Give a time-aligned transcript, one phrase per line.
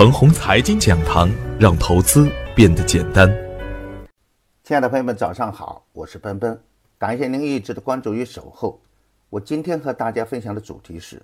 [0.00, 1.30] 陈红财经讲堂，
[1.60, 3.28] 让投资变得简单。
[4.64, 6.58] 亲爱的朋友们，早上好，我是奔奔，
[6.96, 8.80] 感谢您一直的关注与守候。
[9.28, 11.20] 我今天和大家分享的主题是：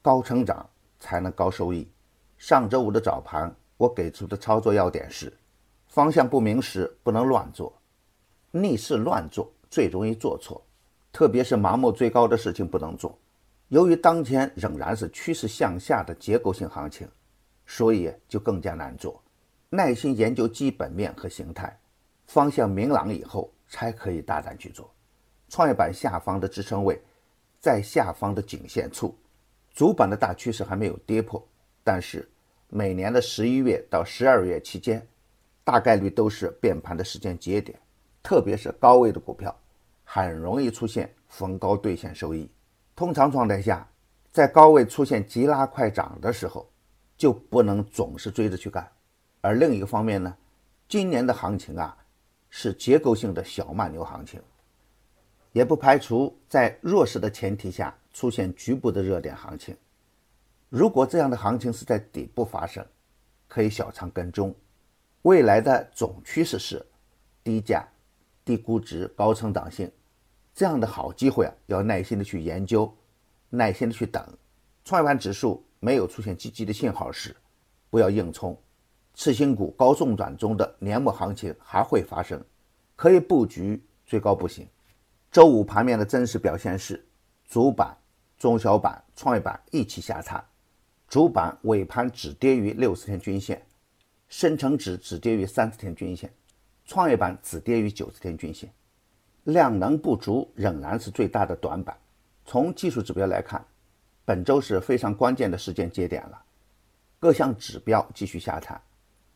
[0.00, 0.66] 高成长
[0.98, 1.86] 才能高收益。
[2.38, 5.30] 上周五的早盘，我给出的操作要点是：
[5.86, 7.70] 方向不明时不能乱做，
[8.52, 10.64] 逆势乱做最容易做错，
[11.12, 13.18] 特别是盲目追高的事情不能做。
[13.68, 17.06] 由于当前仍然是趋势向下的结构性行情。
[17.66, 19.22] 所以就更加难做，
[19.70, 21.78] 耐心研究基本面和形态，
[22.26, 24.92] 方向明朗以后才可以大胆去做。
[25.48, 27.00] 创业板下方的支撑位
[27.60, 29.16] 在下方的颈线处，
[29.72, 31.42] 主板的大趋势还没有跌破，
[31.82, 32.28] 但是
[32.68, 35.06] 每年的十一月到十二月期间，
[35.64, 37.78] 大概率都是变盘的时间节点，
[38.22, 39.54] 特别是高位的股票，
[40.04, 42.50] 很容易出现逢高兑现收益。
[42.94, 43.88] 通常状态下，
[44.30, 46.68] 在高位出现急拉快涨的时候。
[47.16, 48.90] 就不能总是追着去干，
[49.40, 50.36] 而另一个方面呢，
[50.88, 51.96] 今年的行情啊
[52.50, 54.42] 是结构性的小慢牛行情，
[55.52, 59.76] 也不排除在弱势的前提下出现局部的热点行情。
[60.68, 62.84] 如果这样的行情是在底部发生，
[63.46, 64.52] 可以小仓跟踪。
[65.22, 66.84] 未来的总趋势是
[67.44, 67.88] 低价、
[68.44, 69.90] 低估值、高成长性，
[70.52, 72.92] 这样的好机会啊，要耐心的去研究，
[73.50, 74.26] 耐心的去等。
[74.84, 75.64] 创业板指数。
[75.84, 77.36] 没有出现积极的信号时，
[77.90, 78.58] 不要硬冲。
[79.12, 82.42] 次新股高送转中的年末行情还会发生，
[82.96, 84.66] 可以布局追高不行。
[85.30, 87.04] 周五盘面的真实表现是，
[87.46, 87.94] 主板、
[88.38, 90.42] 中小板、创业板一起下探，
[91.06, 93.62] 主板尾盘只跌于六十天均线，
[94.28, 96.32] 深成指只跌于三十天均线，
[96.86, 98.72] 创业板只跌于九十天均线。
[99.42, 101.94] 量能不足仍然是最大的短板。
[102.46, 103.62] 从技术指标来看。
[104.24, 106.42] 本周是非常关键的时间节点了，
[107.20, 108.80] 各项指标继续下探，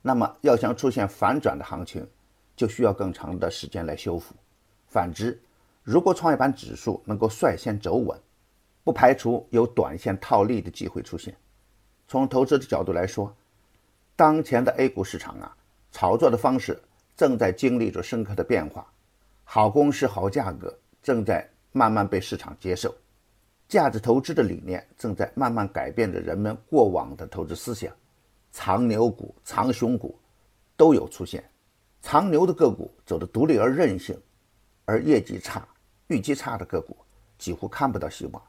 [0.00, 2.08] 那么要想出现反转的行情，
[2.56, 4.34] 就需要更长的时间来修复。
[4.86, 5.39] 反之，
[5.83, 8.18] 如果创业板指数能够率先走稳，
[8.83, 11.36] 不排除有短线套利的机会出现。
[12.07, 13.30] 从投资的角度来说，
[14.17, 15.55] 当前的 A 股市场啊，
[15.92, 16.80] 炒作的方式
[17.14, 18.91] 正在经历着深刻的变化，
[19.45, 22.95] 好公司、好价格正在慢慢被市场接受。
[23.68, 27.95] 价值投资的理念正在慢慢改变着人们过往的投资思想，
[28.51, 30.18] 长牛股、长熊股
[30.74, 31.45] 都有出现。
[32.01, 34.18] 长牛的个股走得独立而韧性，
[34.86, 35.68] 而业绩差、
[36.06, 36.96] 预期差的个股
[37.36, 38.42] 几乎看不到希望。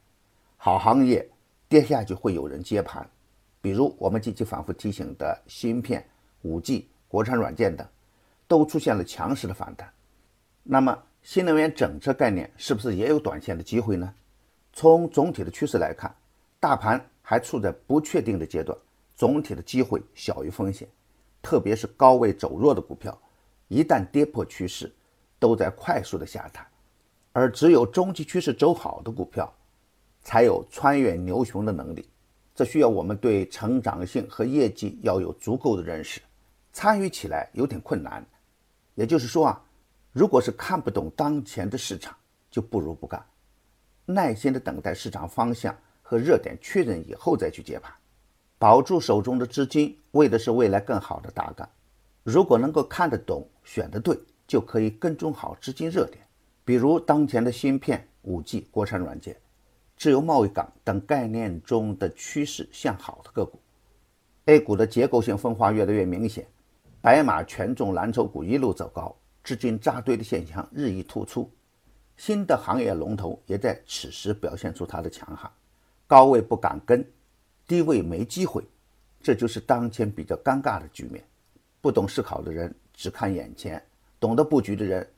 [0.55, 1.27] 好行业
[1.67, 3.05] 跌下去会有人接盘，
[3.59, 6.07] 比如我们近期反复提醒的芯片、
[6.43, 7.85] 五 G、国产软件等，
[8.47, 9.91] 都出现了强势的反弹。
[10.63, 14.13] 那么新能源整车概念是不是也有短线的机会呢？
[14.73, 16.13] 从总体的趋势来看，
[16.59, 18.77] 大盘还处在不确定的阶段，
[19.15, 20.87] 总体的机会小于风险。
[21.41, 23.17] 特别是高位走弱的股票，
[23.67, 24.93] 一旦跌破趋势，
[25.39, 26.65] 都在快速的下探。
[27.31, 29.51] 而只有中期趋势走好的股票，
[30.21, 32.09] 才有穿越牛熊的能力。
[32.53, 36.19] 这需要我们对成长性和业绩要有足够的认识，
[36.73, 38.25] 参与起来有点困难。
[38.95, 39.63] 也就是说啊，
[40.11, 42.13] 如果是看不懂当前的市场，
[42.51, 43.23] 就不如不干。
[44.11, 47.93] 耐心的等待市场方向和热点确认以后再去接盘，
[48.57, 51.69] 保住手中的资金，为的是未来更好的打杆。
[52.23, 56.25] 如果能够看得懂、选得对，就可以跟踪好资金热点，
[56.65, 59.37] 比如当前的芯片、五 G、国产软件、
[59.95, 63.59] 自由贸易港等概念中的趋势向好的个股。
[64.45, 66.47] A 股的结构性分化越来越明显，
[66.99, 71.47] 白马权重蓝筹股一路走高，资金扎堆的现象日益突出。
[72.19, 75.49] 新的行业龙头也在此时表现出它的强悍，
[76.05, 77.01] 高位不敢跟，
[77.65, 78.61] 低位没机会，
[79.23, 81.23] 这就是当前比较尴尬的局面。
[81.79, 83.81] 不懂思考的人只看眼前，
[84.19, 85.09] 懂得布局的人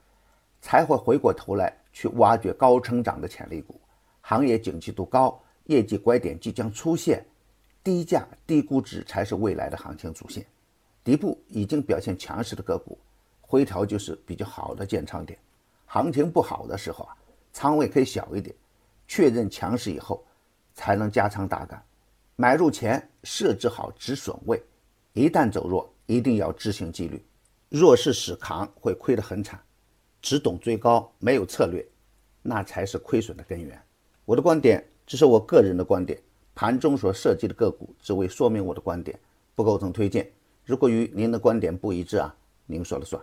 [0.60, 3.80] 才会回过头来去挖掘高成长的潜力股。
[4.20, 7.26] 行业景气度高，业绩拐点即将出现，
[7.82, 10.46] 低价低估值才是未来的行情主线。
[11.02, 12.96] 底部已经表现强势的个股，
[13.40, 15.36] 回调就是比较好的建仓点。
[15.92, 17.14] 行情不好的时候啊，
[17.52, 18.56] 仓位可以小一点，
[19.06, 20.24] 确认强势以后，
[20.72, 21.84] 才能加仓大干。
[22.34, 24.62] 买入前设置好止损位，
[25.12, 27.22] 一旦走弱，一定要执行纪律。
[27.68, 29.60] 弱势死扛会亏得很惨。
[30.22, 31.86] 只懂追高没有策略，
[32.40, 33.78] 那才是亏损的根源。
[34.24, 36.18] 我的观点只是我个人的观点，
[36.54, 39.20] 盘中所涉及的个股只为说明我的观点，
[39.54, 40.26] 不构成推荐。
[40.64, 42.34] 如果与您的观点不一致啊，
[42.64, 43.22] 您说了算。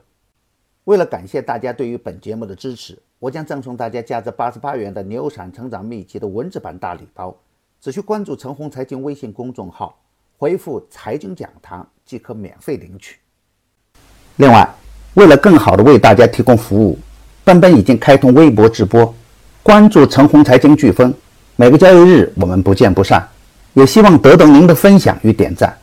[0.90, 7.32] 为了感谢大家对于本节目的支持，我将赠送大家价值八十八元的《牛散成长秘籍》的文字版大礼包。
[7.80, 9.96] 只需关注“陈红财经”微信公众号，
[10.40, 13.20] 回复“财经讲堂”即可免费领取。
[14.38, 14.68] 另外，
[15.14, 16.98] 为了更好的为大家提供服务，
[17.44, 19.14] 奔奔已经开通微博直播，
[19.62, 21.14] 关注“陈红财经飓风”，
[21.56, 23.30] 每个交易日我们不见不散。
[23.74, 25.78] 也希望得到您的分享与点赞。